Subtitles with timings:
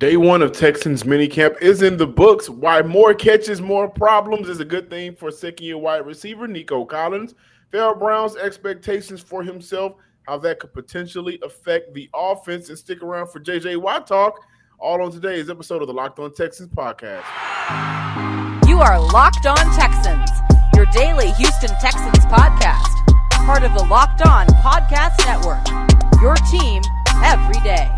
[0.00, 2.48] Day one of Texans minicamp is in the books.
[2.48, 6.86] Why more catches, more problems is a good thing for second year wide receiver Nico
[6.86, 7.34] Collins.
[7.70, 13.26] Pharaoh Brown's expectations for himself, how that could potentially affect the offense, and stick around
[13.26, 14.40] for JJ Watt talk.
[14.78, 17.26] All on today's episode of the Locked On Texans podcast.
[18.66, 20.30] You are Locked On Texans,
[20.74, 22.88] your daily Houston Texans podcast,
[23.44, 26.22] part of the Locked On Podcast Network.
[26.22, 26.80] Your team
[27.22, 27.90] every day.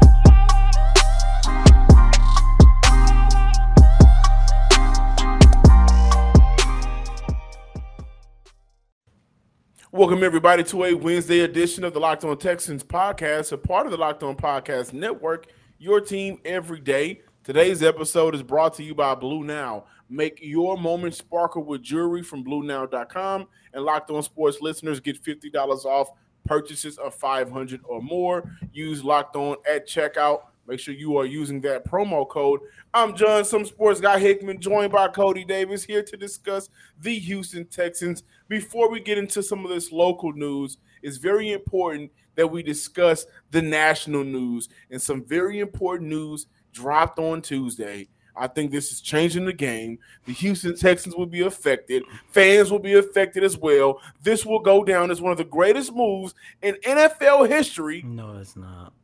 [9.95, 13.93] Welcome, everybody, to a Wednesday edition of the Locked On Texans podcast, a part of
[13.93, 17.21] the Locked On Podcast Network, your team every day.
[17.45, 19.87] Today's episode is brought to you by Blue Nile.
[20.09, 25.85] Make your moment sparkle with jewelry from BlueNile.com, and Locked On Sports listeners get $50
[25.85, 26.09] off
[26.47, 28.51] purchases of 500 or more.
[28.73, 32.61] Use Locked On at checkout Make sure you are using that promo code.
[32.95, 37.67] I'm John, some sports guy Hickman, joined by Cody Davis here to discuss the Houston
[37.67, 38.23] Texans.
[38.49, 43.27] Before we get into some of this local news, it's very important that we discuss
[43.51, 48.09] the national news and some very important news dropped on Tuesday.
[48.35, 49.99] I think this is changing the game.
[50.25, 52.03] The Houston Texans will be affected.
[52.29, 54.01] Fans will be affected as well.
[54.23, 58.01] This will go down as one of the greatest moves in NFL history.
[58.07, 58.95] No, it's not.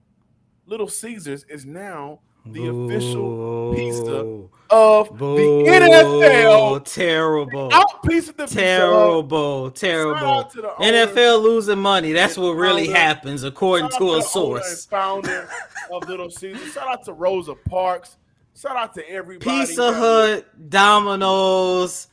[0.69, 2.85] Little Caesars is now the Boo.
[2.85, 5.65] official pizza of Boo.
[5.65, 6.85] the NFL.
[6.85, 7.71] Terrible.
[7.73, 9.87] Out piece of the terrible, pizza.
[9.87, 10.47] terrible.
[10.79, 12.13] NFL losing money.
[12.13, 14.85] That's what really founder, happens, according to, a source.
[14.85, 15.49] founder
[15.91, 16.75] of Little Caesars.
[16.75, 18.19] Shout out to Rosa Parks.
[18.55, 19.51] Shout out to everybody.
[19.51, 22.09] Pizza Hut, Domino's.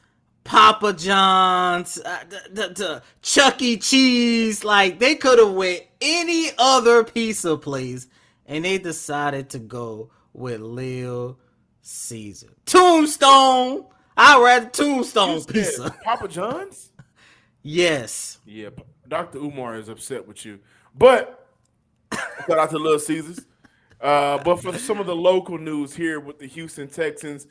[0.45, 3.77] Papa John's, uh, the, the, the Chuck E.
[3.77, 8.05] Cheese, like they could have went any other pizza place
[8.45, 11.39] and they decided to go with Lil
[11.81, 12.49] Caesar.
[12.65, 13.85] Tombstone.
[14.17, 15.95] I read Tombstone pizza.
[16.03, 16.91] Papa John's.
[17.63, 18.39] yes.
[18.45, 18.69] Yeah,
[19.07, 19.39] Dr.
[19.39, 20.59] Umar is upset with you,
[20.97, 21.47] but
[22.47, 23.45] shout out to Lil Caesars.
[24.01, 27.47] Uh, but for some of the local news here with the Houston Texans,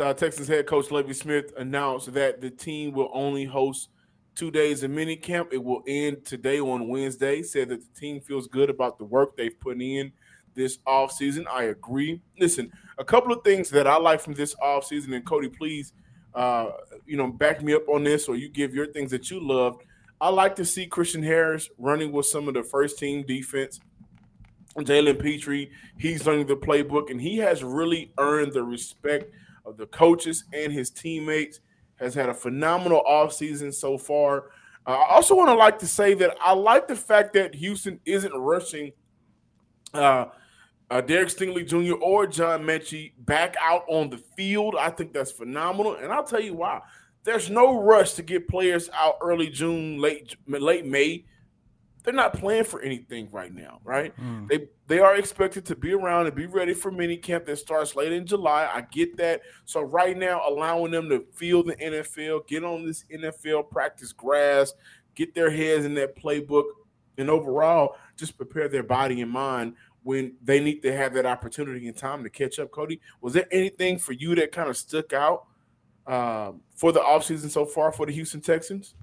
[0.00, 3.90] uh, Texans head coach Lovie Smith announced that the team will only host
[4.34, 5.50] two days of mini camp.
[5.52, 7.42] It will end today on Wednesday.
[7.42, 10.12] Said that the team feels good about the work they've put in
[10.54, 11.44] this offseason.
[11.50, 12.20] I agree.
[12.38, 15.92] Listen, a couple of things that I like from this offseason, and Cody, please,
[16.34, 16.70] uh,
[17.06, 19.82] you know, back me up on this or you give your things that you loved.
[20.20, 23.80] I like to see Christian Harris running with some of the first team defense.
[24.76, 29.30] Jalen Pitre, he's learning the playbook, and he has really earned the respect
[29.64, 31.60] of the coaches and his teammates.
[31.96, 34.50] Has had a phenomenal offseason so far.
[34.84, 38.00] Uh, I also want to like to say that I like the fact that Houston
[38.04, 38.92] isn't rushing
[39.94, 40.26] uh,
[40.90, 41.94] uh, Derek Stingley Jr.
[41.94, 44.76] or John Metchie back out on the field.
[44.78, 46.80] I think that's phenomenal, and I'll tell you why.
[47.24, 51.24] There's no rush to get players out early June, late late May.
[52.02, 54.14] They're not playing for anything right now, right?
[54.20, 54.46] Mm.
[54.46, 57.96] They they are expected to be around and be ready for mini camp that starts
[57.96, 58.68] late in July.
[58.70, 59.40] I get that.
[59.64, 64.74] So right now, allowing them to feel the NFL, get on this NFL practice grass,
[65.14, 66.64] get their heads in that playbook,
[67.16, 71.88] and overall just prepare their body and mind when they need to have that opportunity
[71.88, 72.70] and time to catch up.
[72.70, 75.46] Cody, was there anything for you that kind of stuck out
[76.06, 78.94] um, for the offseason so far for the Houston Texans?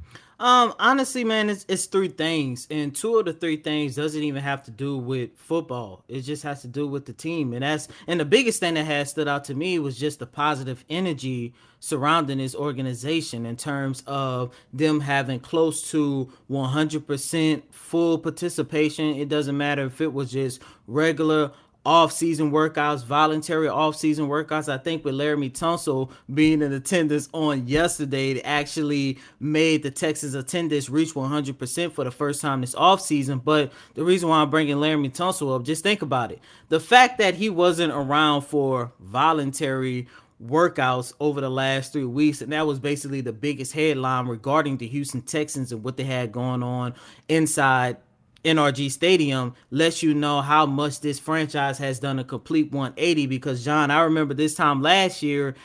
[0.42, 4.42] Um, honestly, man, it's, it's three things, and two of the three things doesn't even
[4.42, 6.04] have to do with football.
[6.08, 8.86] It just has to do with the team, and that's and the biggest thing that
[8.86, 14.02] has stood out to me was just the positive energy surrounding this organization in terms
[14.08, 19.16] of them having close to 100% full participation.
[19.16, 21.52] It doesn't matter if it was just regular
[21.86, 24.72] off-season workouts, voluntary off-season workouts.
[24.72, 30.34] I think with Laremy Tunsil being in attendance on yesterday, it actually made the Texas
[30.36, 33.40] attendance reach 100% for the first time this off-season.
[33.40, 36.40] But the reason why I'm bringing Laremy Tunsil up, just think about it.
[36.70, 40.08] The fact that he wasn't around for voluntary
[40.44, 44.88] workouts over the last three weeks, and that was basically the biggest headline regarding the
[44.88, 46.94] Houston Texans and what they had going on
[47.28, 47.98] inside
[48.44, 53.64] NRG Stadium lets you know how much this franchise has done a complete 180 because
[53.64, 55.56] John, I remember this time last year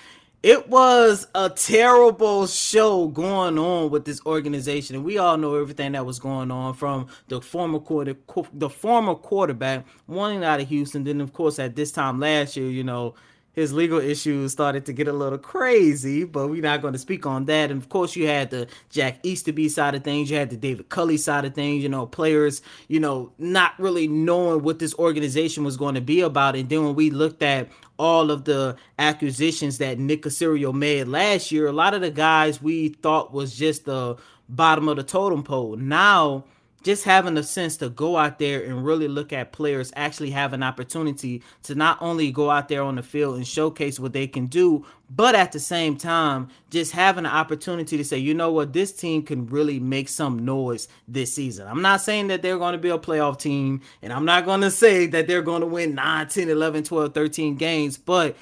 [0.43, 4.94] it was a terrible show going on with this organization.
[4.94, 8.14] And we all know everything that was going on from the former quarter
[8.52, 11.02] the former quarterback wanting out of Houston.
[11.02, 13.14] Then of course at this time last year, you know,
[13.56, 17.24] his legal issues started to get a little crazy, but we're not going to speak
[17.24, 17.70] on that.
[17.70, 20.90] And of course, you had the Jack Easterby side of things, you had the David
[20.90, 25.64] Culley side of things, you know, players, you know, not really knowing what this organization
[25.64, 26.54] was going to be about.
[26.54, 31.50] And then when we looked at all of the acquisitions that Nick Caserio made last
[31.50, 34.16] year, a lot of the guys we thought was just the
[34.50, 35.76] bottom of the totem pole.
[35.76, 36.44] Now,
[36.86, 40.52] just having a sense to go out there and really look at players actually have
[40.52, 44.28] an opportunity to not only go out there on the field and showcase what they
[44.28, 48.52] can do, but at the same time, just having an opportunity to say, you know
[48.52, 51.66] what, this team can really make some noise this season.
[51.66, 54.60] I'm not saying that they're going to be a playoff team, and I'm not going
[54.60, 58.36] to say that they're going to win 9, 10, 11, 12, 13 games, but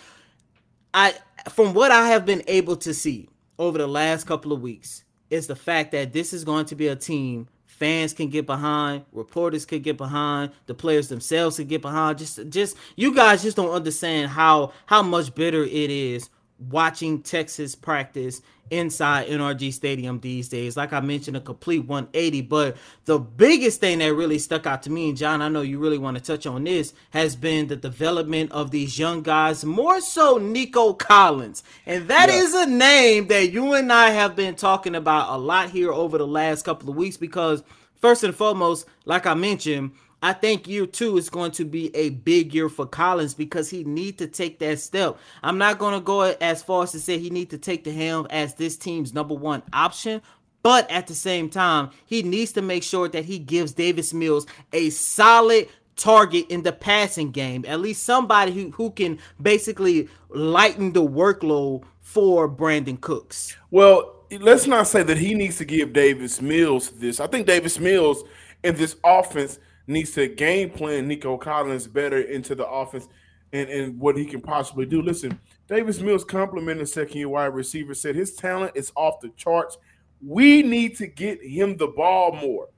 [0.92, 1.14] I
[1.48, 5.46] from what I have been able to see over the last couple of weeks is
[5.46, 9.66] the fact that this is going to be a team fans can get behind, reporters
[9.66, 12.18] can get behind, the players themselves can get behind.
[12.18, 17.74] Just just you guys just don't understand how how much better it is watching Texas
[17.74, 18.40] practice
[18.70, 20.76] inside NRG Stadium these days.
[20.76, 22.40] Like I mentioned, a complete 180.
[22.42, 25.78] But the biggest thing that really stuck out to me, and John, I know you
[25.78, 30.00] really want to touch on this, has been the development of these young guys, more
[30.00, 31.62] so Nico Collins.
[31.86, 32.36] And that yeah.
[32.36, 36.18] is a name that you and I have been talking about a lot here over
[36.18, 37.62] the last couple of weeks because,
[38.00, 39.92] first and foremost, like I mentioned,
[40.24, 43.84] I think year two is going to be a big year for Collins because he
[43.84, 45.18] need to take that step.
[45.42, 47.92] I'm not going to go as far as to say he need to take the
[47.92, 50.22] helm as this team's number one option,
[50.62, 54.46] but at the same time, he needs to make sure that he gives Davis Mills
[54.72, 57.66] a solid target in the passing game.
[57.68, 63.58] At least somebody who, who can basically lighten the workload for Brandin Cooks.
[63.70, 67.20] Well, let's not say that he needs to give Davis Mills this.
[67.20, 68.24] I think Davis Mills
[68.62, 73.08] in this offense– needs to game plan Nico Collins better into the offense
[73.52, 75.02] and, and what he can possibly do.
[75.02, 75.38] Listen,
[75.68, 79.78] Davis Mills complimented second year wide receiver, said his talent is off the charts.
[80.20, 82.68] We need to get him the ball more.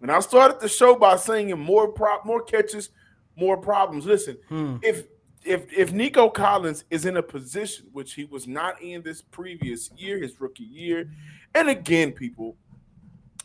[0.00, 2.90] And I started the show by saying more prop, more catches,
[3.36, 4.06] more problems.
[4.06, 4.76] Listen, hmm.
[4.82, 5.04] if
[5.44, 9.90] if if Nico Collins is in a position which he was not in this previous
[9.96, 11.10] year, his rookie year,
[11.54, 12.56] and again, people,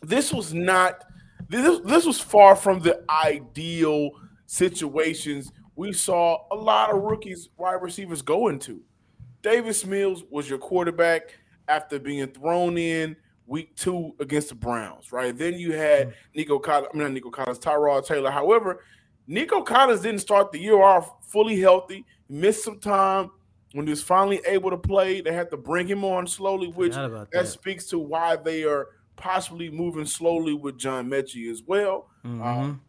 [0.02, 1.04] this was not
[1.48, 4.10] this, this was far from the ideal
[4.46, 8.82] situations we saw a lot of rookies, wide receivers go into.
[9.40, 11.34] Davis Mills was your quarterback
[11.68, 13.16] after being thrown in
[13.46, 15.34] week two against the Browns, right?
[15.34, 16.16] Then you had mm-hmm.
[16.34, 18.30] Nico Collins, I mean not Nico Collins, Tyrod Taylor.
[18.30, 18.84] However,
[19.26, 23.30] Nico Collins didn't start the year off fully healthy, missed some time.
[23.72, 26.92] When he was finally able to play, they had to bring him on slowly, which
[26.92, 28.88] that, that speaks to why they are
[29.20, 32.08] possibly moving slowly with John Metchie as well.
[32.24, 32.42] Mm-hmm.
[32.42, 32.80] Um,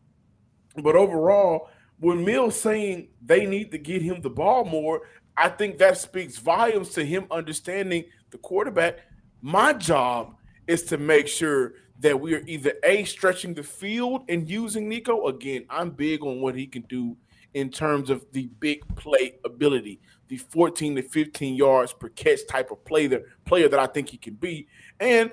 [0.82, 1.70] but overall,
[2.00, 5.02] when Mills saying they need to get him the ball more,
[5.38, 9.00] I think that speaks volumes to him understanding the quarterback.
[9.42, 10.36] My job
[10.68, 15.28] is to make sure that we are either a stretching the field and using Nico.
[15.28, 17.18] Again, I'm big on what he can do
[17.54, 20.00] in terms of the big play ability,
[20.30, 24.18] the 14 to 15 yards per catch type of player, player that I think he
[24.18, 24.68] can be.
[25.00, 25.32] And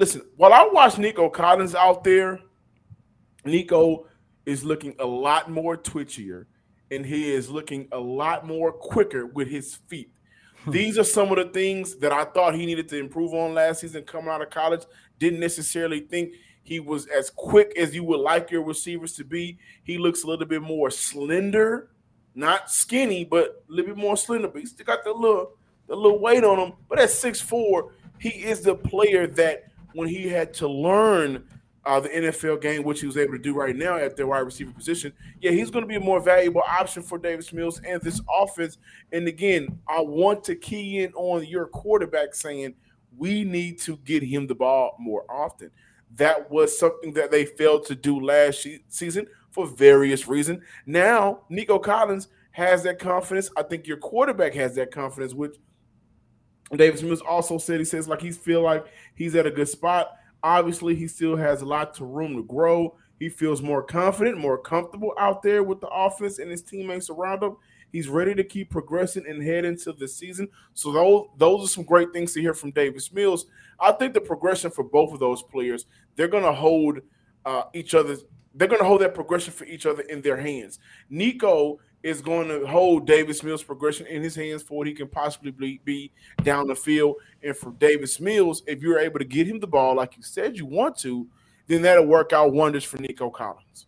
[0.00, 2.40] listen, while I watch Nico Collins out there,
[3.44, 4.06] Nico
[4.46, 6.46] is looking a lot more twitchier
[6.90, 10.10] and he is looking a lot more quicker with his feet.
[10.64, 10.70] Hmm.
[10.70, 13.82] These are some of the things that I thought he needed to improve on last
[13.82, 14.82] season coming out of college.
[15.18, 16.32] Didn't necessarily think
[16.62, 19.58] he was as quick as you would like your receivers to be.
[19.84, 21.90] He looks a little bit more slender,
[22.34, 24.48] not skinny, but a little bit more slender.
[24.48, 25.52] But he still got the little
[25.86, 26.72] the little weight on him.
[26.88, 31.44] But at six four, he is the player that when he had to learn
[31.84, 34.40] uh, the NFL game, which he was able to do right now at the wide
[34.40, 38.00] receiver position, yeah, he's going to be a more valuable option for Davis Mills and
[38.02, 38.78] this offense.
[39.12, 42.74] And again, I want to key in on your quarterback saying
[43.16, 45.70] we need to get him the ball more often.
[46.16, 50.62] That was something that they failed to do last season for various reasons.
[50.86, 53.50] Now, Nico Collins has that confidence.
[53.56, 55.56] I think your quarterback has that confidence, which–
[56.76, 60.12] Davis Mills also said he says like he feel like he's at a good spot.
[60.42, 62.96] Obviously, he still has a lot to room to grow.
[63.18, 67.42] He feels more confident, more comfortable out there with the offense and his teammates around
[67.42, 67.56] him.
[67.92, 70.48] He's ready to keep progressing and head into the season.
[70.74, 73.46] So those those are some great things to hear from Davis Mills.
[73.78, 75.86] I think the progression for both of those players,
[76.16, 77.00] they're going to hold
[77.44, 78.16] uh, each other.
[78.54, 80.78] They're going to hold that progression for each other in their hands.
[81.08, 85.08] Nico is going to hold Davis Mills' progression in his hands for what he can
[85.08, 87.16] possibly be, down the field.
[87.42, 90.56] And for Davis Mills, if you're able to get him the ball like you said
[90.56, 91.26] you want to,
[91.66, 93.86] then that'll work out wonders for Nico Collins.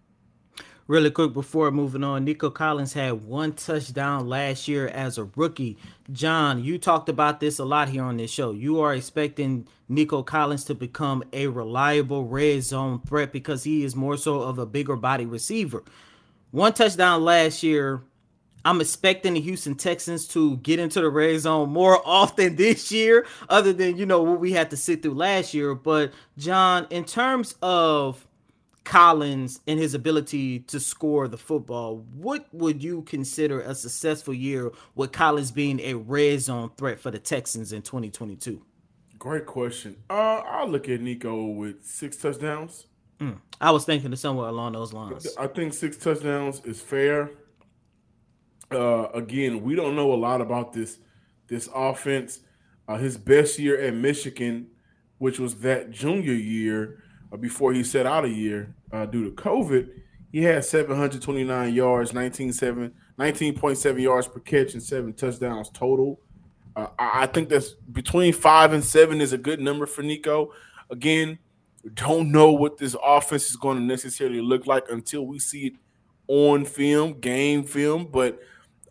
[0.87, 5.79] really quick before moving on, Nico Collins had one touchdown last year as a rookie.
[6.13, 8.53] John, you talked about this a lot here on this show.
[8.53, 13.97] You are expecting Nico Collins to become a reliable red zone threat because he is
[13.97, 15.83] more so of a bigger body receiver.
[16.53, 18.03] One touchdown last year.
[18.63, 23.27] I'm expecting the Houston Texans to get into the red zone more often this year,
[23.49, 25.75] other than you know what we had to sit through last year.
[25.75, 28.27] But John, in terms of
[28.85, 34.71] Collins and his ability to score the football, what would you consider a successful year
[34.95, 38.63] with Collins being a red zone threat for the Texans in 2022?
[39.19, 39.97] Great question.
[40.11, 42.89] Uh, I'll look at Nico with six touchdowns.
[43.21, 45.27] Mm, I was thinking of somewhere along those lines.
[45.39, 47.31] I think six touchdowns is fair.
[48.71, 50.99] Uh, again, we don't know a lot about this
[51.49, 52.41] this offense.
[52.89, 54.67] Uh, his best year at Michigan,
[55.19, 57.03] which was that junior year,
[57.33, 59.89] uh, before he set out a year uh, due to COVID,
[60.33, 66.21] he had 729 yards, 19.7, 19.7 yards per catch, and seven touchdowns total.
[66.75, 70.53] Uh, I think that's between five and seven is a good number for Nico.
[70.91, 71.39] Again,
[71.95, 75.73] don't know what this offense is going to necessarily look like until we see it
[76.29, 78.09] on film, game film.
[78.11, 78.41] But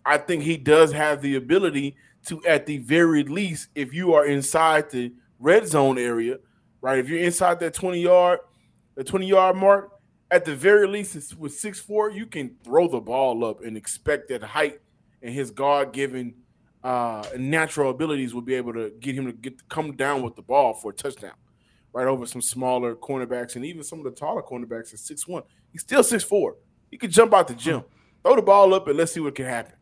[0.05, 1.95] I think he does have the ability
[2.27, 6.37] to, at the very least, if you are inside the red zone area–
[6.81, 6.99] right?
[6.99, 8.39] If you're inside that 20 yard,
[8.95, 9.91] the 20 yard mark,
[10.29, 14.29] at the very least, with six four, you can throw the ball up and expect
[14.29, 14.79] that height
[15.21, 16.33] and his God given
[16.83, 20.41] uh, natural abilities will be able to get him to get come down with the
[20.41, 21.33] ball for a touchdown,
[21.93, 25.43] right over some smaller cornerbacks and even some of the taller cornerbacks at six one.
[25.71, 26.55] He's still six four.
[26.89, 27.83] He could jump out the gym,
[28.23, 29.73] throw the ball up, and let's see what can happen.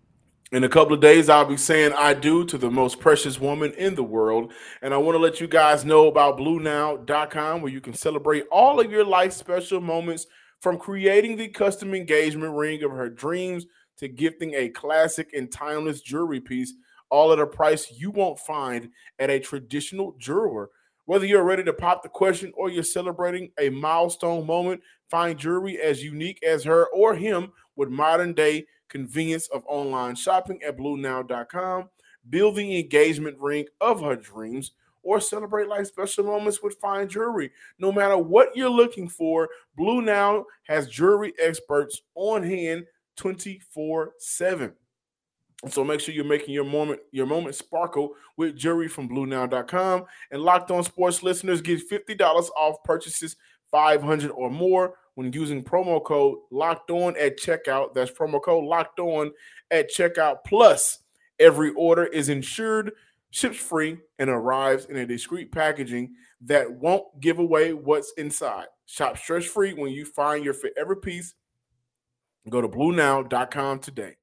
[0.52, 3.72] In a couple of days, I'll be saying I do to the most precious woman
[3.74, 4.52] in the world.
[4.82, 8.80] And I want to let you guys know about BlueNile.com, where you can celebrate all
[8.80, 10.26] of your life special moments
[10.60, 16.02] from creating the custom engagement ring of her dreams to gifting a classic and timeless
[16.02, 16.74] jewelry piece,
[17.12, 18.90] all at a price you won't find
[19.20, 20.70] at a traditional jeweler.
[21.10, 25.82] Whether you're ready to pop the question or you're celebrating a milestone moment, find jewelry
[25.82, 31.90] as unique as her or him with modern day convenience of online shopping at BlueNile.com,
[32.30, 37.50] build the engagement ring of her dreams, or celebrate life special moments with fine jewelry.
[37.80, 42.86] No matter what you're looking for, Blue Nile has jewelry experts on hand
[43.16, 44.74] 24 7.
[45.68, 50.06] So make sure you're making your moment your moment sparkle with jewelry from BlueNile.com.
[50.32, 53.36] And Locked On Sports listeners get $50 off purchases
[53.70, 57.94] 500 or more when using promo code locked on at checkout.
[57.94, 59.32] That's promo code locked on
[59.70, 60.38] at checkout.
[60.46, 61.00] Plus,
[61.40, 62.94] every order is insured,
[63.32, 68.68] ships free, and arrives in a discreet packaging that won't give away what's inside.
[68.86, 71.34] Shop stress free when you find your forever piece.
[72.50, 74.19] Go to bluenile.com today.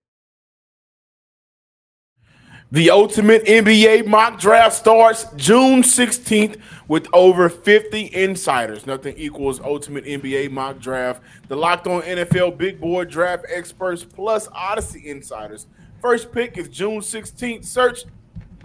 [2.73, 8.89] The Ultimate NBA mock draft starts June 16th with over 50 insiders.
[8.89, 11.23] Nothing equals Ultimate NBA mock draft.
[11.47, 15.69] The Locked On NFL Big Board Draft experts plus Audacy insiders.
[16.01, 17.65] First pick is June 16th.
[17.65, 18.03] Search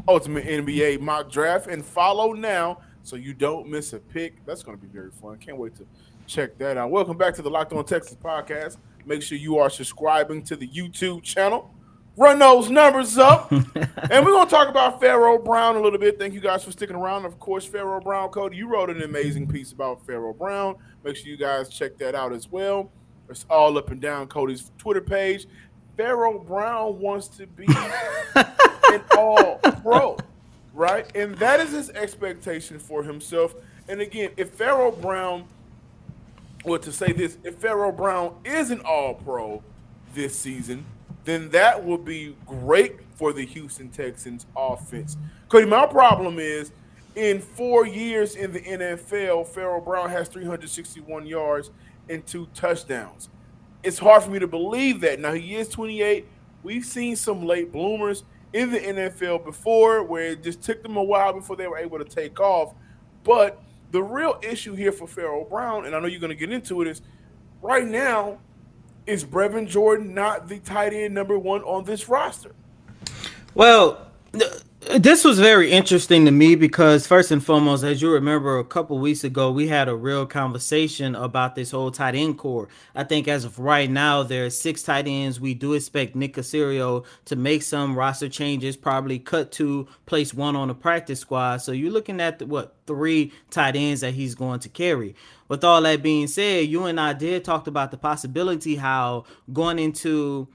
[0.08, 4.43] Ultimate NBA mock draft and follow now so you don't miss a pick.
[4.48, 5.38] That's going to be very fun.
[5.38, 5.86] Can't wait to
[6.25, 6.89] check that out.
[6.89, 8.77] Welcome back to the Locked On Texas podcast.
[9.05, 11.72] Make sure you are subscribing to the YouTube channel
[12.17, 13.51] run those numbers up.
[13.51, 16.19] and we're going to talk about Pharaoh Brown a little bit.
[16.19, 17.25] Thank you guys for sticking around.
[17.25, 20.75] Of course, Pharaoh Brown, Cody, you wrote an amazing piece about Pharaoh Brown.
[21.03, 22.91] Make sure you guys check that out as well.
[23.29, 25.47] It's all up and down Cody's Twitter page.
[25.95, 27.65] Pharaoh Brown wants to be
[28.35, 30.17] an all pro,
[30.73, 31.09] right?
[31.15, 33.55] And that is his expectation for himself.
[33.87, 35.45] And again, if Pharaoh Brown,
[36.65, 39.63] well, to say this, if Pharaoh Brown is an all pro
[40.13, 40.85] this season,
[41.23, 45.17] then that would be great for the Houston Texans offense.
[45.49, 46.71] Cody, my problem is
[47.15, 51.71] in four years in the NFL, Pharaoh Brown has 361 yards
[52.09, 53.29] and two touchdowns.
[53.83, 55.19] It's hard for me to believe that.
[55.19, 56.25] Now he is 28.
[56.63, 58.23] We've seen some late bloomers
[58.53, 61.97] in the NFL before where it just took them a while before they were able
[61.97, 62.73] to take off.
[63.23, 63.61] But
[63.91, 66.81] the real issue here for Pharaoh Brown, and I know you're going to get into
[66.81, 67.01] it, is
[67.61, 68.39] right now
[69.05, 72.53] is Brevin Jordan not the tight end number one on this roster?
[73.53, 74.08] Well,
[74.89, 78.97] This was very interesting to me because first and foremost, as you remember, a couple
[78.97, 82.67] weeks ago we had a real conversation about this whole tight end core.
[82.95, 85.39] I think as of right now, there are six tight ends.
[85.39, 90.55] We do expect Nick Caserio to make some roster changes, probably cut to place one
[90.55, 91.57] on the practice squad.
[91.57, 95.13] So you're looking at the, what three tight ends that he's going to carry.
[95.47, 99.77] With all that being said, you and I did talk about the possibility how going
[99.77, 100.47] into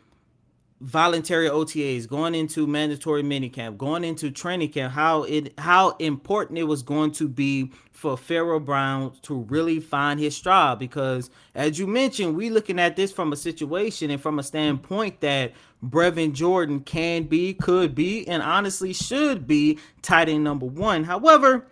[0.81, 6.65] voluntary OTAs, going into mandatory minicamp, going into training camp, how it how important it
[6.65, 11.87] was going to be for Pharaoh Brown to really find his stride because as you
[11.87, 15.53] mentioned, we looking at this from a situation and from a standpoint that
[15.83, 21.05] Brevin Jordan can be, could be, and honestly should be tight end number one.
[21.05, 21.67] However,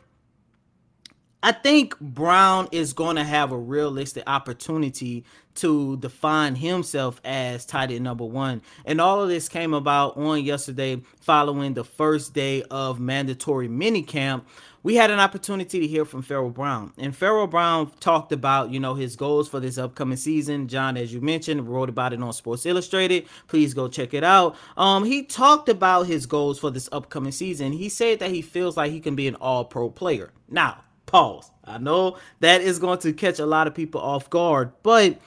[1.45, 7.91] I think Brown is going to have a realistic opportunity to define himself as tight
[7.91, 8.63] end number one.
[8.87, 14.45] And all of this came about on yesterday following the first day of mandatory minicamp.
[14.83, 16.95] We had an opportunity to hear from Pharaoh Brown.
[16.97, 20.67] And Pharaoh Brown talked about, you know, his goals for this upcoming season.
[20.67, 23.27] John, as you mentioned, wrote about it on Sports Illustrated.
[23.49, 24.57] Please go check it out.
[24.79, 27.73] Um, he talked about his goals for this upcoming season.
[27.73, 30.33] He said that he feels like he can be an all-pro player.
[30.49, 31.51] Now, Pause.
[31.65, 35.19] I know that is going to catch a lot of people off guard, but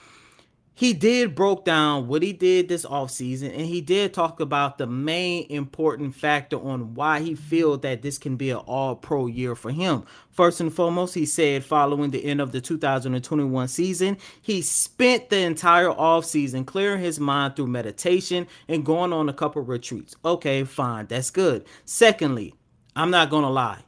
[0.78, 4.86] he did broke down what he did this offseason and he did talk about the
[4.86, 9.56] main important factor on why he feels that this can be an all pro year
[9.56, 10.04] for him.
[10.30, 15.40] First and foremost, he said following the end of the 2021 season, he spent the
[15.40, 20.16] entire offseason clearing his mind through meditation and going on a couple retreats.
[20.24, 21.66] Okay, fine, that's good.
[21.86, 22.54] Secondly,
[22.96, 23.87] I'm not to lie.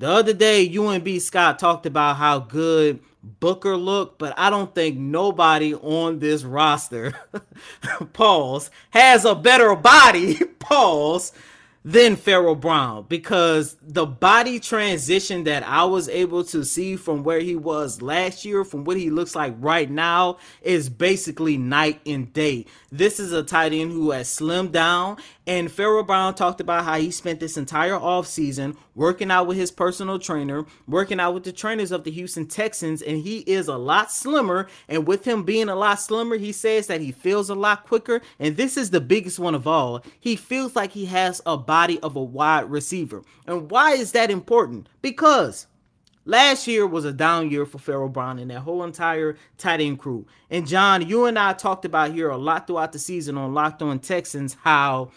[0.00, 4.96] The other day, UNB Scott talked about how good Booker looked, but I don't think
[4.96, 7.12] nobody on this roster,
[8.14, 11.34] pause, has a better body, pause,
[11.84, 17.40] than Pharaoh Brown because the body transition that I was able to see from where
[17.40, 22.30] he was last year, from what he looks like right now, is basically night and
[22.32, 22.66] day.
[22.92, 25.16] This is a tight end who has slimmed down
[25.50, 29.72] and Pharaoh Brown talked about how he spent this entire offseason working out with his
[29.72, 33.76] personal trainer, working out with the trainers of the Houston Texans, and he is a
[33.76, 34.68] lot slimmer.
[34.86, 38.20] And with him being a lot slimmer, he says that he feels a lot quicker.
[38.38, 40.04] And this is the biggest one of all.
[40.20, 43.24] He feels like he has a body of a wide receiver.
[43.44, 44.88] And why is that important?
[45.02, 45.66] Because
[46.26, 49.98] Last year was a down year for Pharaoh Brown and that whole entire tight end
[49.98, 50.26] crew.
[50.50, 53.80] And John, you and I talked about here a lot throughout the season on Locked
[53.82, 55.10] On Texans how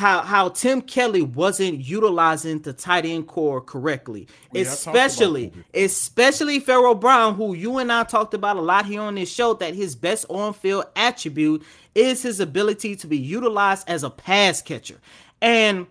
[0.00, 6.94] how how Tim Kelly wasn't utilizing the tight end core correctly, yeah, especially especially Pharaoh
[6.94, 9.52] Brown, who you and I talked about a lot here on this show.
[9.54, 11.62] That his best on field attribute
[11.94, 15.00] is his ability to be utilized as a pass catcher,
[15.42, 15.86] and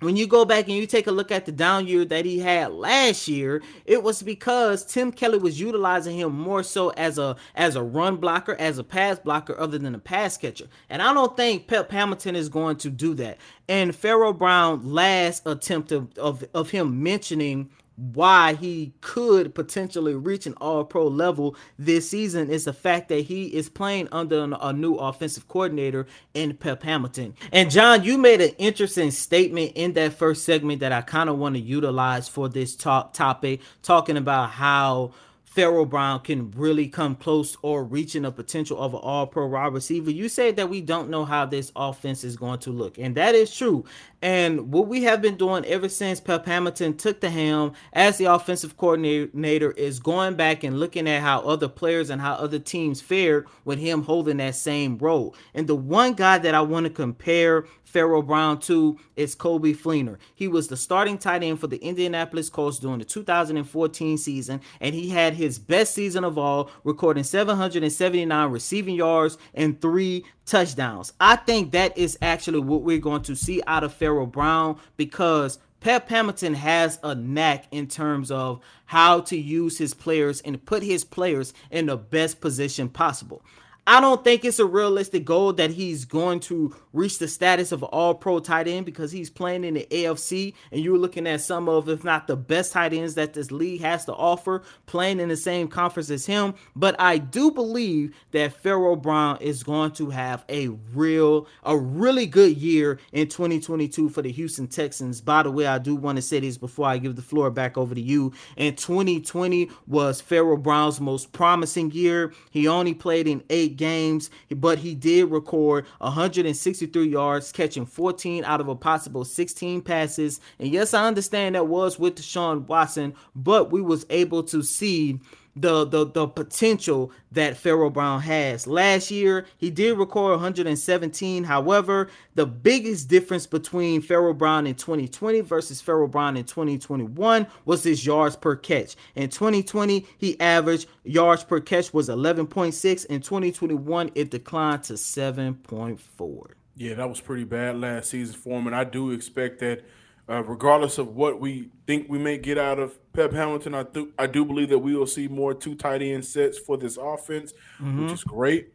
[0.00, 2.38] when you go back and you take a look at the down year that he
[2.38, 7.36] had last year, it was because Tim Kelly was utilizing him more so as a
[7.54, 10.66] as a run blocker, as a pass blocker, other than a pass catcher.
[10.90, 13.38] And I don't think Pep Hamilton is going to do that.
[13.68, 20.46] And Pharaoh Brown last attempt of, of, of him mentioning why he could potentially reach
[20.46, 24.72] an all pro level this season is the fact that he is playing under a
[24.72, 27.34] new offensive coordinator in Pep Hamilton.
[27.52, 31.38] And John, you made an interesting statement in that first segment that I kind of
[31.38, 35.12] want to utilize for this talk topic, talking about how
[35.54, 39.72] Pharaoh Brown can really come close or reaching a potential of an all pro wide
[39.72, 40.10] receiver.
[40.10, 43.36] You said that we don't know how this offense is going to look, and that
[43.36, 43.84] is true.
[44.24, 48.24] And what we have been doing ever since Pep Hamilton took the helm as the
[48.24, 53.02] offensive coordinator is going back and looking at how other players and how other teams
[53.02, 55.36] fared with him holding that same role.
[55.52, 60.16] And the one guy that I want to compare Pharaoh Brown to is Coby Fleener.
[60.34, 64.96] He was the starting tight end for the Indianapolis Colts during the 2014 season, and
[64.96, 71.12] he had his best season of all, recording 779 receiving yards and three touchdowns.
[71.20, 75.58] I think that is actually what we're going to see out of Pharaoh Brown because
[75.80, 80.82] Pep Hamilton has a knack in terms of how to use his players and put
[80.82, 83.42] his players in the best position possible.
[83.86, 87.82] I don't think it's a realistic goal that he's going to reach the status of
[87.82, 91.68] all pro tight end because he's playing in the AFC and you're looking at some
[91.68, 95.28] of, if not the best tight ends that this league has to offer, playing in
[95.28, 96.54] the same conference as him.
[96.74, 102.26] But I do believe that Pharaoh Brown is going to have a real, a really
[102.26, 105.20] good year in 2022 for the Houston Texans.
[105.20, 107.76] By the way, I do want to say this before I give the floor back
[107.76, 108.32] over to you.
[108.56, 112.32] And 2020 was Pharaoh Brown's most promising year.
[112.50, 118.60] He only played in eight games, but he did record 163 yards, catching 14 out
[118.60, 120.40] of a possible 16 passes.
[120.58, 125.20] And yes, I understand that was with Deshaun Watson, but we was able to see
[125.56, 128.66] the the the potential that Pharaoh Brown has.
[128.66, 131.44] Last year, he did record 117.
[131.44, 137.84] However, the biggest difference between Pharaoh Brown in 2020 versus Pharaoh Brown in 2021 was
[137.84, 138.96] his yards per catch.
[139.14, 143.06] In 2020, he averaged yards per catch was 11.6.
[143.06, 146.46] In 2021, it declined to 7.4.
[146.76, 149.84] Yeah, that was pretty bad last season for him, and I do expect that
[150.28, 154.08] uh, regardless of what we think we may get out of Pep Hamilton, I, th-
[154.18, 157.52] I do believe that we will see more two tight end sets for this offense,
[157.78, 158.04] mm-hmm.
[158.04, 158.72] which is great.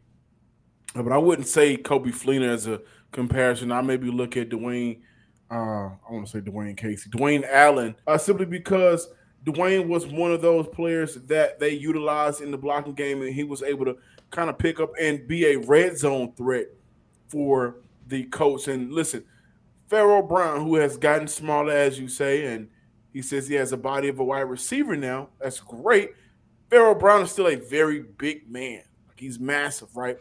[0.94, 2.80] Uh, but I wouldn't say Coby Fleener as a
[3.12, 3.72] comparison.
[3.72, 5.00] I maybe look at Dwayne.
[5.50, 9.08] Uh, I want to say Dwayne Casey, Dwayne Allen, uh, simply because
[9.44, 13.42] Dwayne was one of those players that they utilized in the blocking game, and he
[13.42, 13.96] was able to
[14.30, 16.66] kind of pick up and be a red zone threat
[17.26, 18.68] for the Colts.
[18.68, 19.24] And listen,
[19.90, 22.68] Pharaoh Brown, who has gotten smaller, as you say, and
[23.12, 25.30] he says he has a body of a wide receiver now.
[25.40, 26.12] That's great.
[26.70, 28.82] Pharaoh Brown is still a very big man.
[29.08, 30.16] Like he's massive, right?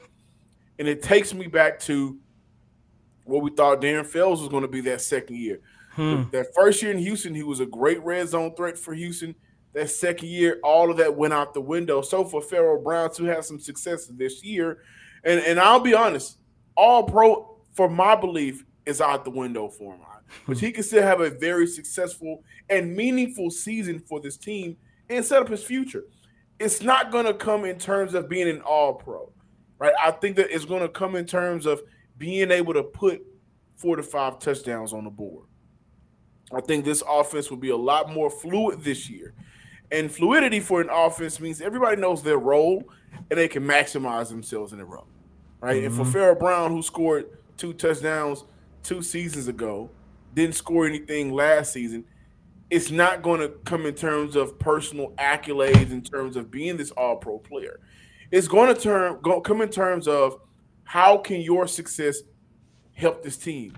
[0.79, 2.17] And it takes me back to
[3.25, 5.59] what we thought Darren Fells was going to be that second year.
[5.91, 6.23] Hmm.
[6.31, 9.35] That first year in Houston, he was a great red zone threat for Houston.
[9.73, 12.01] That second year, all of that went out the window.
[12.01, 14.79] So for Pharaoh Brown to have some success this year,
[15.23, 16.39] and, and I'll be honest,
[16.75, 20.01] all pro for my belief is out the window for him.
[20.47, 24.77] But he can still have a very successful and meaningful season for this team
[25.09, 26.03] and set up his future.
[26.59, 29.31] It's not going to come in terms of being an all pro,
[29.77, 29.93] right?
[30.03, 31.81] I think that it's going to come in terms of
[32.17, 33.25] being able to put
[33.77, 35.45] four to five touchdowns on the board.
[36.53, 39.33] I think this offense will be a lot more fluid this year.
[39.91, 42.83] And fluidity for an offense means everybody knows their role
[43.29, 45.05] and they can maximize themselves in a row,
[45.61, 45.77] right?
[45.77, 45.99] Mm-hmm.
[45.99, 46.39] And for mm-hmm.
[46.39, 47.25] Brown, who scored
[47.57, 48.43] two touchdowns–
[48.83, 49.89] two seasons ago,
[50.33, 52.05] didn't score anything last season.
[52.69, 56.91] It's not going to come in terms of personal accolades, in terms of being this
[56.91, 57.79] All Pro player.
[58.31, 60.39] It's going to turn go, come in terms of
[60.83, 62.21] how can your success
[62.93, 63.75] help this team,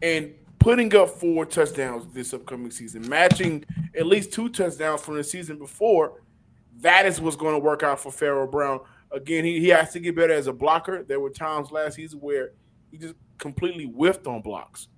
[0.00, 3.64] and putting up four touchdowns this upcoming season, matching
[3.96, 6.22] at least two touchdowns from the season before.
[6.78, 8.80] That is what's going to work out for Pharaoh Brown.
[9.10, 11.02] Again, he, he has to get better as a blocker.
[11.02, 12.52] There were times last season where
[12.90, 14.88] he just completely whiffed on blocks.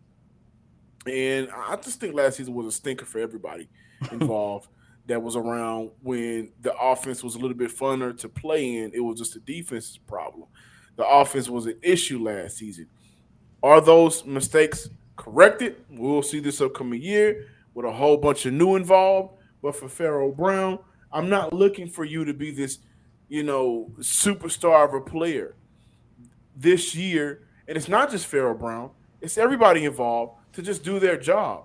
[1.07, 3.69] And I just think last season was a stinker for everybody
[4.13, 4.69] involved
[5.07, 8.93] that was around when the offense was a little bit funner to play in.
[8.95, 10.47] It was just a defense's problem.
[10.97, 12.89] The offense was an issue last season.
[13.63, 15.85] Are those mistakes corrected?
[15.91, 19.39] We'll see this upcoming year with a whole bunch of new involved.
[19.63, 20.79] But for Pharaoh Brown,
[21.13, 22.79] I'm not looking for you to be this,
[23.29, 25.55] you know, superstar of a player.
[26.57, 28.91] This year, and it's not just Pharaoh Brown,
[29.23, 31.65] it's everybody involved to just do their job.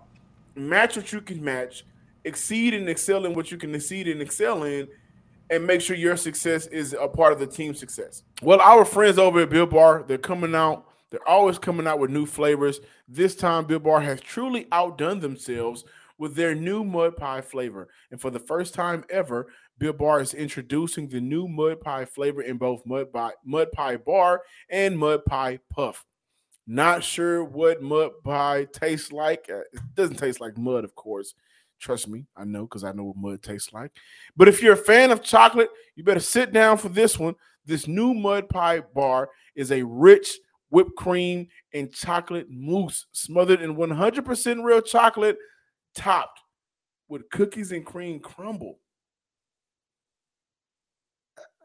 [0.55, 1.83] Match what you can match,
[2.23, 4.87] exceed and excel in what you can exceed and excel in,
[5.49, 8.23] and make sure your success is a part of the team's success.
[8.41, 10.85] Well, our friends over at Built Bar, they're coming out.
[11.09, 12.79] They're always coming out with new flavors.
[13.09, 15.83] This time, Built Bar has truly outdone themselves
[16.17, 17.89] with their new mud pie flavor.
[18.11, 19.47] And for the first time ever,
[19.79, 23.97] Built Bar is introducing the new mud pie flavor in both mud pie, mud pie
[23.97, 26.05] bar and mud pie puff.
[26.65, 29.47] Not sure what mud pie tastes like.
[29.49, 31.33] Uh, it doesn't taste like mud, of course.
[31.79, 33.91] Trust me, I know because I know what mud tastes like.
[34.35, 37.35] But if you're a fan of chocolate, you better sit down for this one.
[37.65, 43.75] This new mud pie bar is a rich whipped cream and chocolate mousse smothered in
[43.75, 45.37] 100% real chocolate,
[45.95, 46.41] topped
[47.07, 48.79] with cookies and cream crumble.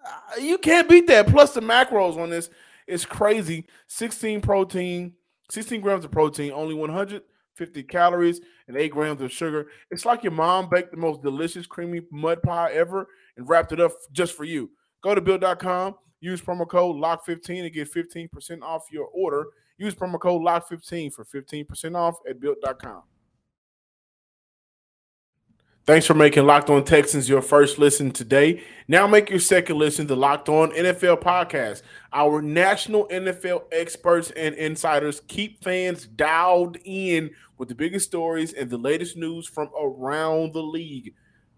[0.04, 1.28] Uh, you can't beat that.
[1.28, 2.50] Plus the macros on this
[2.86, 3.66] is crazy.
[3.88, 5.14] 16 protein,
[5.50, 9.68] 16 grams of protein, only 150 calories, and 8 grams of sugar.
[9.90, 13.80] It's like your mom baked the most delicious creamy mud pie ever and wrapped it
[13.80, 14.70] up just for you.
[15.02, 19.46] Go to built.com, use promo code LOCK15 to get 15% off your order.
[19.78, 23.02] Use promo code LOCK15 for 15% off at built.com.
[25.84, 28.62] Thanks for making Locked On Texans your first listen today.
[28.86, 31.82] Now make your second listen to Locked On NFL Podcast.
[32.12, 38.70] Our national NFL experts and insiders keep fans dialed in with the biggest stories and
[38.70, 41.14] the latest news from around the league,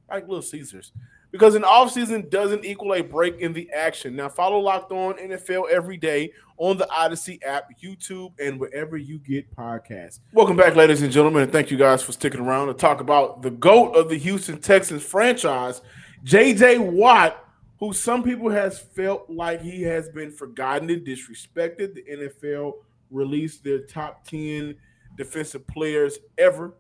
[0.09, 0.93] like Little Caesars
[1.35, 4.15] because an offseason doesn't equal a break in the action.
[4.15, 9.19] Now, follow Locked On NFL every day on the Audacy app, YouTube, and wherever you
[9.19, 10.21] get podcasts.
[10.33, 13.43] Welcome back, ladies and gentlemen, and thank you guys for sticking around to talk about
[13.43, 15.81] the GOAT of the Houston Texans franchise,
[16.23, 17.45] JJ Watt,
[17.81, 21.95] who some people has felt like he has been forgotten and disrespected.
[21.95, 22.75] The NFL
[23.11, 24.77] released their top 10
[25.17, 26.75] defensive players ever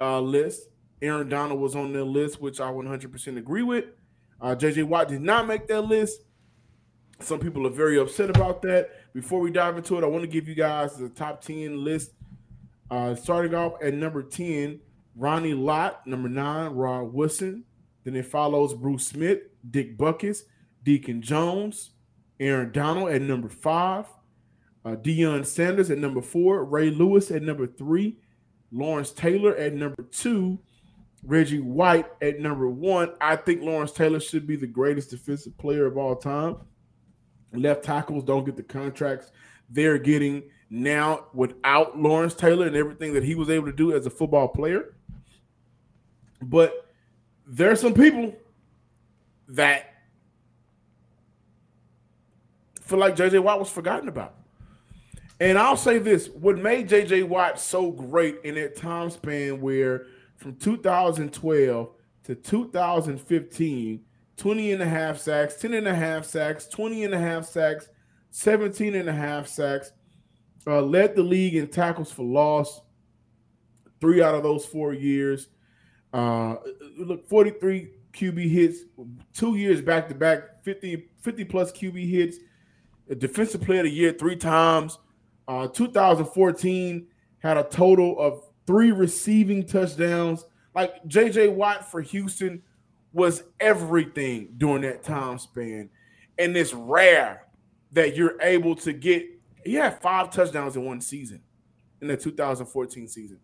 [0.00, 0.70] uh, list.
[1.02, 3.84] Aaron Donald was on their list, which I 100% agree with.
[4.40, 6.22] Uh, JJ Watt did not make that list.
[7.20, 8.90] Some people are very upset about that.
[9.14, 12.12] Before we dive into it, I want to give you guys the top 10 list.
[12.90, 14.80] Uh, starting off at number 10,
[15.16, 16.06] Ronnie Lott.
[16.06, 17.64] Number 9, Rod Woodson.
[18.04, 20.42] Then it follows Bruce Smith, Dick Butkus,
[20.82, 21.90] Deacon Jones,
[22.38, 24.06] Aaron Donald at number 5,
[24.84, 28.18] uh, Deion Sanders at number 4, Ray Lewis at number 3,
[28.70, 30.58] Lawrence Taylor at number 2,
[31.24, 33.14] Reggie White at number 1.
[33.20, 36.56] I think Lawrence Taylor should be the greatest defensive player of all time.
[37.52, 39.30] Left tackles don't get the contracts
[39.70, 44.06] they're getting now without Lawrence Taylor and everything that he was able to do as
[44.06, 44.94] a football player.
[46.42, 46.92] But
[47.46, 48.34] there are some people
[49.48, 49.94] that
[52.82, 54.34] feel like JJ Watt was forgotten about.
[55.40, 60.06] And I'll say this what made JJ Watt so great in that time span where
[60.44, 61.90] from 2012
[62.24, 64.00] to 2015,
[64.36, 67.88] 20 and a half sacks, 10 and a half sacks, 20 and a half sacks,
[68.30, 69.92] 17 and a half sacks,
[70.66, 72.82] uh, led the league in tackles for loss
[74.02, 75.48] three out of those four years.
[76.12, 76.56] Uh,
[76.98, 78.80] look, 43 QB hits,
[79.32, 82.36] two years back to back, 50, 50 plus QB hits,
[83.08, 84.98] a defensive player of the year three times.
[85.48, 87.06] Uh, 2014
[87.38, 90.44] had a total of three receiving touchdowns.
[90.74, 92.62] Like JJ Watt for Houston
[93.12, 95.88] was everything during that time span.
[96.38, 97.46] And it's rare
[97.92, 99.24] that you're able to get,
[99.64, 101.40] he had five touchdowns in one season
[102.00, 103.38] in the 2014 season.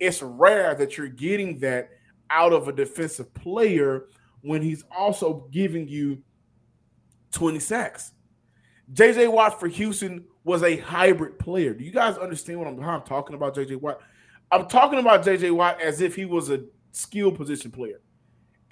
[0.00, 1.90] It's rare that you're getting that
[2.30, 4.06] out of a defensive player
[4.40, 6.22] when he's also giving you
[7.30, 8.12] 20 sacks.
[8.92, 11.72] JJ Watt for Houston was a hybrid player.
[11.72, 14.00] Do you guys understand what I'm, I'm talking about JJ Watt?
[14.52, 16.62] I'm talking about JJ Watt as if he was a
[16.92, 18.00] skill position player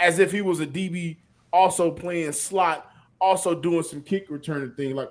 [0.01, 1.19] as if he was a DB,
[1.53, 2.91] also playing slot,
[3.21, 4.97] also doing some kick returning thing.
[4.97, 5.11] Like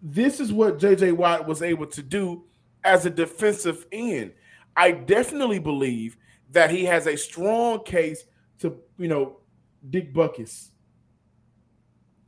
[0.00, 2.44] this is what JJ Watt was able to do
[2.84, 4.32] as a defensive end.
[4.76, 6.16] I definitely believe
[6.52, 8.24] that he has a strong case
[8.60, 9.38] to, you know,
[9.90, 10.70] Dick Butkus,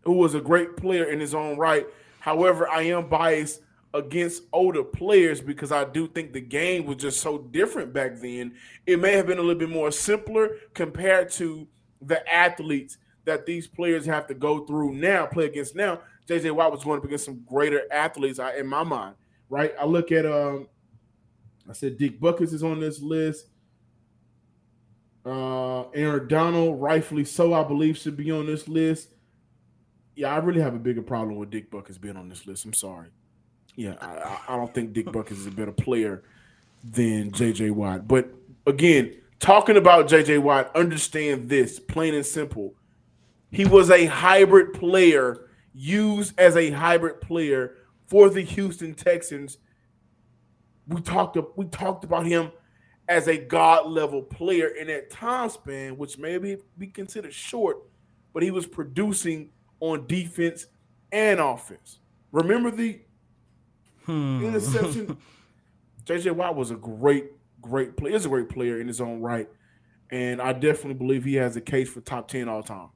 [0.03, 1.87] who was a great player in his own right.
[2.19, 7.21] However, I am biased against older players because I do think the game was just
[7.21, 8.55] so different back then.
[8.87, 11.67] It may have been a little bit more simpler compared to
[12.01, 16.01] the athletes that these players have to go through now, play against now.
[16.29, 19.17] JJ Watt was going up against some greater athletes in my mind,
[19.49, 19.75] right?
[19.79, 20.69] I look at um
[21.69, 23.47] I said Dick Butkus is on this list.
[25.27, 29.09] Uh Aaron Donald, rightfully so, I believe, should be on this list.
[30.15, 32.65] Yeah, I really have a bigger problem with Dick Butkus being on this list.
[32.65, 33.09] I'm sorry.
[33.77, 36.23] Yeah, I, I don't think Dick Butkus is a better player
[36.85, 38.07] than JJ Watt.
[38.09, 38.29] But
[38.67, 42.75] again, talking about JJ Watt, understand this plain and simple.
[43.51, 49.59] He was a hybrid player, used as a hybrid player for the Houston Texans.
[50.87, 52.51] We talked we talked about him
[53.09, 57.79] as a god level player in that time span, which maybe be considered short,
[58.33, 60.67] but he was producing on defense
[61.11, 61.99] and offense.
[62.33, 63.01] Remember the
[64.05, 64.45] hmm.
[64.45, 65.17] interception?
[66.05, 67.27] JJ Watt was a great,
[67.61, 68.15] great player.
[68.15, 69.49] Is a great player in his own right,
[70.11, 72.89] and I definitely believe he has a case for top ten all time.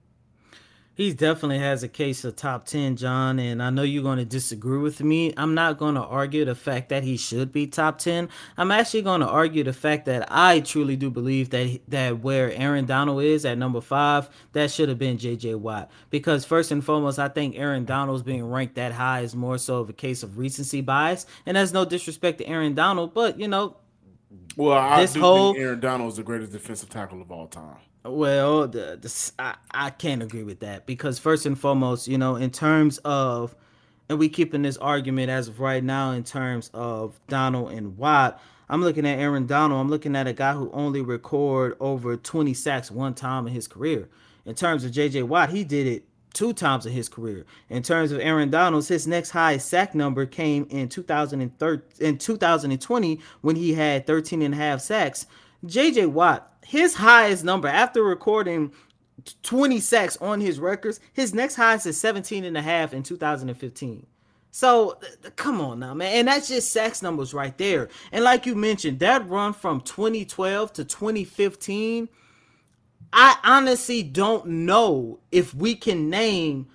[0.96, 4.24] He definitely has a case of top 10, John, and I know you're going to
[4.24, 5.34] disagree with me.
[5.36, 8.28] I'm not going to argue the fact that he should be top 10.
[8.56, 12.52] I'm actually going to argue the fact that I truly do believe that that where
[12.52, 15.90] Aaron Donald is at number 5, that should have been JJ Watt.
[16.10, 19.78] Because first and foremost, I think Aaron Donald's being ranked that high is more so
[19.78, 23.48] of a case of recency bias, and that's no disrespect to Aaron Donald, but you
[23.48, 23.76] know,
[24.56, 27.48] well, I this do whole, think Aaron Donald is the greatest defensive tackle of all
[27.48, 27.78] time.
[28.04, 32.36] Well, the, the, I, I can't agree with that because first and foremost, you know,
[32.36, 33.56] in terms of,
[34.10, 38.40] and we keeping this argument as of right now in terms of Donald and Watt.
[38.68, 39.80] I'm looking at Aaron Donald.
[39.80, 43.66] I'm looking at a guy who only record over 20 sacks one time in his
[43.66, 44.08] career.
[44.44, 45.22] In terms of J.J.
[45.22, 47.46] Watt, he did it two times in his career.
[47.70, 53.20] In terms of Aaron Donald's, his next highest sack number came in 2013 in 2020
[53.40, 55.26] when he had 13 and a half sacks.
[55.64, 58.72] JJ Watt, his highest number after recording
[59.42, 64.06] 20 sacks on his records, his next highest is 17 and a half in 2015.
[64.50, 64.98] So
[65.34, 66.12] come on now, man.
[66.12, 67.88] And that's just sacks numbers right there.
[68.12, 72.08] And like you mentioned, that run from 2012 to 2015,
[73.12, 76.68] I honestly don't know if we can name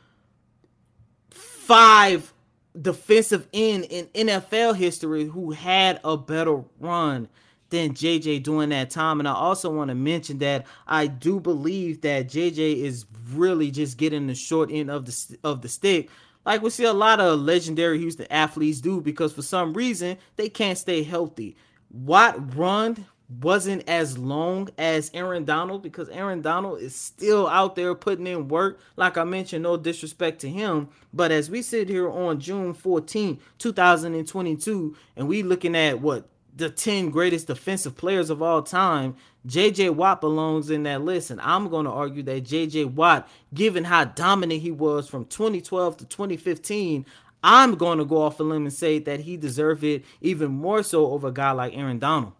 [1.29, 2.33] five
[2.79, 7.29] defensive end in NFL history who had a better run
[7.69, 9.19] than JJ during that time.
[9.19, 13.97] And I also want to mention that I do believe that JJ is really just
[13.97, 16.09] getting the short end of the of the stick.
[16.45, 20.49] Like we see a lot of legendary Houston athletes do because for some reason they
[20.49, 21.55] can't stay healthy.
[21.91, 23.05] Watt run
[23.41, 28.47] wasn't as long as Aaron Donald because Aaron Donald is still out there putting in
[28.47, 28.79] work.
[28.95, 30.89] Like I mentioned, no disrespect to him.
[31.13, 36.69] But as we sit here on June 14, 2022, and we looking at what the
[36.69, 39.15] 10 greatest defensive players of all time,
[39.47, 41.31] JJ Watt belongs in that list.
[41.31, 45.97] And I'm going to argue that JJ Watt, given how dominant he was from 2012
[45.97, 47.05] to 2015,
[47.43, 50.83] I'm going to go off a limb and say that he deserved it even more
[50.83, 52.33] so over a guy like Aaron Donald.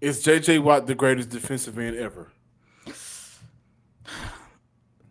[0.00, 2.28] Is JJ Watt the greatest defensive end ever?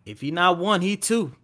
[0.04, 1.34] If he not one, he two.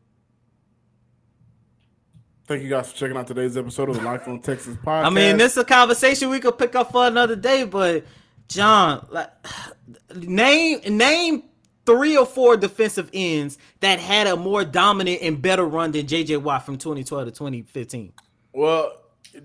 [2.47, 5.05] Thank you guys for checking out today's episode of the Locked On Texans podcast.
[5.05, 8.05] I mean, this is a conversation we could pick up for another day, but
[8.49, 9.31] John, like,
[10.17, 11.45] name name
[11.87, 16.43] three or four defensive ends that had a more dominant and better run than JJ
[16.43, 18.13] Watt from 2012 to 2015.
[18.53, 18.93] Well,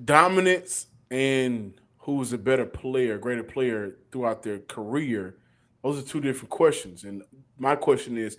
[0.03, 5.37] dominance and who was a better player, greater player throughout their career,
[5.83, 7.03] those are two different questions.
[7.03, 7.21] And
[7.59, 8.37] my question is,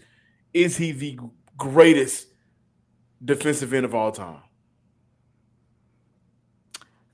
[0.52, 1.18] is he the
[1.56, 2.26] greatest
[3.24, 4.40] defensive end of all time?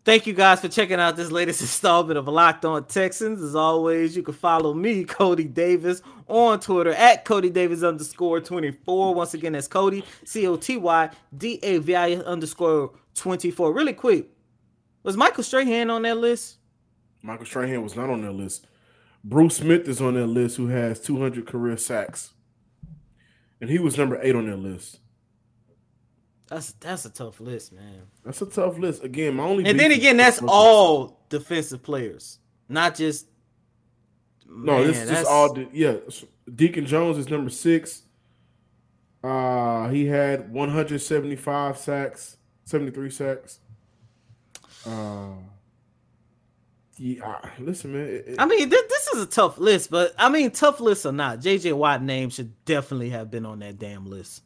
[0.04, 3.40] Thank you guys for checking out this latest installment of Locked On Texans.
[3.40, 9.14] As always, you can follow me, Coty Davis, on Twitter at Coty Davis underscore 24.
[9.14, 13.72] Once again, that's Coty, C O T Y D A V I underscore 24.
[13.72, 14.28] Really quick,
[15.02, 16.58] was Michael Strahan on that list?
[17.22, 18.66] Michael Strahan was not on that list.
[19.24, 22.34] Bruce Smith is on that list, who has 200 career sacks,
[23.58, 24.98] and he was number eight on that list.
[26.54, 28.02] That's that's a tough list, man.
[28.24, 29.02] That's a tough list.
[29.02, 32.38] Again, my only and then again, that's all defensive players,
[32.68, 33.26] not just.
[34.48, 35.58] No, man, this is just all.
[35.72, 35.96] Yeah,
[36.54, 38.02] Deacon Jones is number six.
[39.24, 42.36] Uh, he had 175 sacks,
[42.66, 43.58] 73 sacks.
[44.86, 45.30] Uh,
[46.98, 48.06] yeah, listen, man.
[48.06, 51.10] It, I mean, this, this is a tough list, but I mean, tough list or
[51.10, 54.42] not, JJ Watt name should definitely have been on that damn list.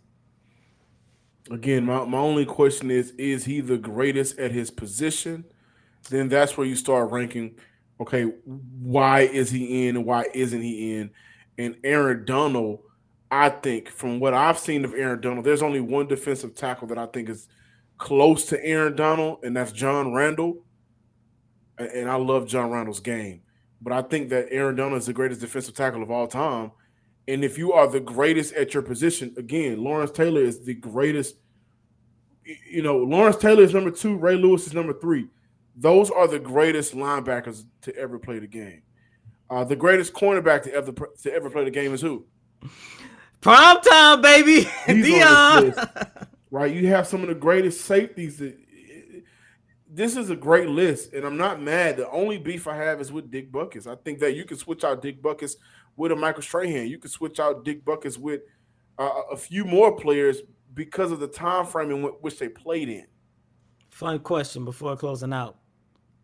[1.50, 5.44] Again, my, my only question is: Is he the greatest at his position?
[6.10, 7.56] Then that's where you start ranking.
[8.00, 11.10] Okay, why is he in and why isn't he in?
[11.58, 12.80] And Aaron Donald,
[13.30, 16.98] I think, from what I've seen of Aaron Donald, there's only one defensive tackle that
[16.98, 17.48] I think is
[17.98, 20.64] close to Aaron Donald, and that's John Randle.
[21.78, 23.42] And I love John Randle's game.
[23.80, 26.72] But I think that Aaron Donald is the greatest defensive tackle of all time.
[27.28, 31.36] And if you are the greatest at your position, again, Lawrence Taylor is the greatest.
[32.68, 35.28] You know, Lawrence Taylor is number two, Ray Lewis is number three.
[35.76, 38.82] Those are the greatest linebackers to ever play the game.
[39.48, 42.26] Uh, the greatest cornerback to ever to ever play the game is who?
[43.40, 44.62] Prime time, baby.
[44.86, 46.72] Deion right?
[46.72, 48.38] You have some of the greatest safeties.
[48.38, 48.56] That,
[49.90, 51.96] this is a great list, and I'm not mad.
[51.96, 53.86] The only beef I have is with Dick Butkus.
[53.86, 55.56] I think that you can switch out Dick Butkus
[55.98, 56.86] with a Michael Strahan.
[56.86, 58.40] You can switch out Dick Butkus with
[58.98, 60.38] uh, a few more players
[60.72, 63.06] because of the time frame in which they played in.
[63.90, 65.58] Fun question before closing out.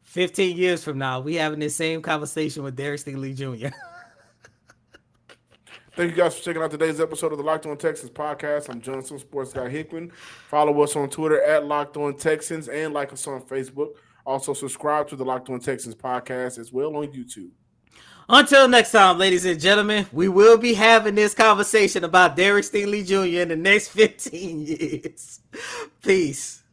[0.02, 3.74] 15 years from now, we having this same conversation with Derek Stingley Jr.
[5.96, 8.68] Thank you guys for checking out today's episode of the Locked On Texans podcast.
[8.68, 10.12] I'm Johnson Sports Guy Hickman.
[10.48, 13.94] Follow us on Twitter at Locked On Texans and like us on Facebook.
[14.26, 17.50] Also, subscribe to the Locked On Texans podcast as well on YouTube.
[18.28, 23.06] Until next time, ladies and gentlemen, we will be having this conversation about Derek Stingley
[23.06, 23.42] Jr.
[23.42, 25.40] in the next 15 years.
[26.02, 26.63] Peace.